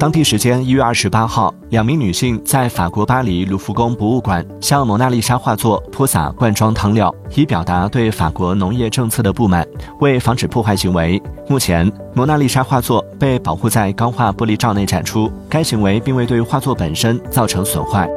[0.00, 9.62] 当地时间一月二十八号两名女性在法国巴黎卢浮宫博物馆向蒙娜丽莎画作泼洒罐装汤料以表达对法国农业政策的不满
[10.00, 11.22] 为防止破坏行为。
[11.46, 18.08] 目前蒙娜丽莎画作被保护在钢化玻璃罩内展出该行为并未对画作本身造成损坏。